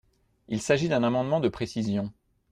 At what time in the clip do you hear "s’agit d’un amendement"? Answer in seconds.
0.63-1.39